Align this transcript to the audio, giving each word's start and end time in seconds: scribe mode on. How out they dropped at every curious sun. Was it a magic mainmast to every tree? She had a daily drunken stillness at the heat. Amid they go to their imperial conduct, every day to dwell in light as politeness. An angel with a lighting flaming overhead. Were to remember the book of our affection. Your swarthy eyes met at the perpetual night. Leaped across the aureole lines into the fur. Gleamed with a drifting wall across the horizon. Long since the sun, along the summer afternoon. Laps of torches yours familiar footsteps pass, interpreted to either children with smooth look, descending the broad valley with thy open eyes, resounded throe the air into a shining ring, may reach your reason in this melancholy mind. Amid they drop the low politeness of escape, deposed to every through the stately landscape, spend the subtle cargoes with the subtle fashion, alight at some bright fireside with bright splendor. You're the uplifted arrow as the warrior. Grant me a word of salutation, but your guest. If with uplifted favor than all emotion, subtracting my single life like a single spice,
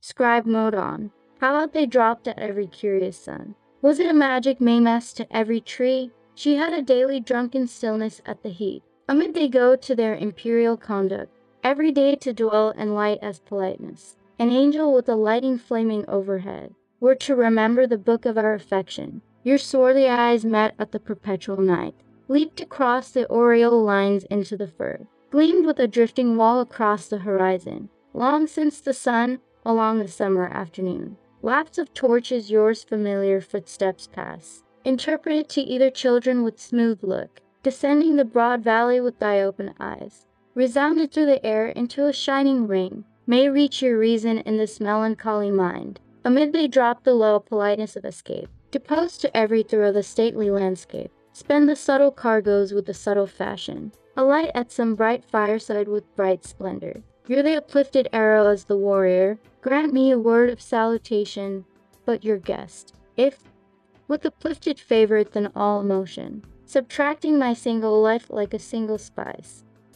scribe 0.00 0.46
mode 0.46 0.74
on. 0.74 1.10
How 1.40 1.54
out 1.54 1.72
they 1.72 1.86
dropped 1.86 2.26
at 2.28 2.38
every 2.38 2.66
curious 2.66 3.18
sun. 3.18 3.54
Was 3.80 4.00
it 4.00 4.10
a 4.10 4.14
magic 4.14 4.60
mainmast 4.60 5.16
to 5.18 5.36
every 5.36 5.60
tree? 5.60 6.10
She 6.34 6.56
had 6.56 6.72
a 6.72 6.82
daily 6.82 7.20
drunken 7.20 7.66
stillness 7.66 8.20
at 8.26 8.42
the 8.42 8.48
heat. 8.48 8.82
Amid 9.08 9.34
they 9.34 9.48
go 9.48 9.76
to 9.76 9.94
their 9.94 10.14
imperial 10.14 10.76
conduct, 10.76 11.32
every 11.62 11.92
day 11.92 12.14
to 12.16 12.32
dwell 12.32 12.70
in 12.70 12.94
light 12.94 13.18
as 13.22 13.38
politeness. 13.38 14.16
An 14.38 14.50
angel 14.50 14.92
with 14.92 15.08
a 15.08 15.14
lighting 15.14 15.58
flaming 15.58 16.04
overhead. 16.08 16.74
Were 17.00 17.14
to 17.16 17.34
remember 17.34 17.86
the 17.86 17.98
book 17.98 18.26
of 18.26 18.36
our 18.36 18.54
affection. 18.54 19.22
Your 19.44 19.58
swarthy 19.58 20.08
eyes 20.08 20.44
met 20.44 20.74
at 20.78 20.92
the 20.92 21.00
perpetual 21.00 21.58
night. 21.58 21.94
Leaped 22.28 22.60
across 22.60 23.10
the 23.10 23.26
aureole 23.30 23.82
lines 23.82 24.24
into 24.24 24.56
the 24.56 24.68
fur. 24.68 25.06
Gleamed 25.30 25.64
with 25.64 25.78
a 25.78 25.88
drifting 25.88 26.36
wall 26.36 26.60
across 26.60 27.08
the 27.08 27.18
horizon. 27.18 27.88
Long 28.12 28.46
since 28.46 28.80
the 28.80 28.94
sun, 28.94 29.40
along 29.68 29.98
the 29.98 30.08
summer 30.08 30.48
afternoon. 30.48 31.14
Laps 31.42 31.76
of 31.76 31.92
torches 31.92 32.50
yours 32.50 32.82
familiar 32.82 33.38
footsteps 33.40 34.08
pass, 34.08 34.64
interpreted 34.82 35.48
to 35.50 35.60
either 35.60 35.90
children 35.90 36.42
with 36.42 36.58
smooth 36.58 36.98
look, 37.02 37.42
descending 37.62 38.16
the 38.16 38.24
broad 38.24 38.64
valley 38.64 38.98
with 38.98 39.18
thy 39.18 39.42
open 39.42 39.74
eyes, 39.78 40.26
resounded 40.54 41.12
throe 41.12 41.26
the 41.26 41.44
air 41.46 41.68
into 41.68 42.06
a 42.06 42.12
shining 42.14 42.66
ring, 42.66 43.04
may 43.26 43.46
reach 43.48 43.82
your 43.82 43.98
reason 43.98 44.38
in 44.38 44.56
this 44.56 44.80
melancholy 44.80 45.50
mind. 45.50 46.00
Amid 46.24 46.54
they 46.54 46.66
drop 46.66 47.04
the 47.04 47.14
low 47.14 47.38
politeness 47.38 47.94
of 47.94 48.06
escape, 48.06 48.48
deposed 48.70 49.20
to 49.20 49.36
every 49.36 49.62
through 49.62 49.92
the 49.92 50.02
stately 50.02 50.50
landscape, 50.50 51.12
spend 51.32 51.68
the 51.68 51.76
subtle 51.76 52.10
cargoes 52.10 52.72
with 52.72 52.86
the 52.86 52.94
subtle 52.94 53.26
fashion, 53.26 53.92
alight 54.16 54.50
at 54.54 54.72
some 54.72 54.94
bright 54.94 55.24
fireside 55.24 55.88
with 55.88 56.16
bright 56.16 56.42
splendor. 56.42 57.02
You're 57.28 57.42
the 57.42 57.58
uplifted 57.58 58.08
arrow 58.14 58.46
as 58.48 58.64
the 58.64 58.78
warrior. 58.78 59.38
Grant 59.60 59.92
me 59.92 60.12
a 60.12 60.18
word 60.18 60.50
of 60.50 60.60
salutation, 60.60 61.64
but 62.04 62.24
your 62.24 62.38
guest. 62.38 62.94
If 63.16 63.40
with 64.06 64.24
uplifted 64.24 64.78
favor 64.78 65.24
than 65.24 65.50
all 65.54 65.80
emotion, 65.80 66.44
subtracting 66.64 67.38
my 67.38 67.54
single 67.54 68.00
life 68.00 68.30
like 68.30 68.54
a 68.54 68.58
single 68.58 68.98
spice, 68.98 69.64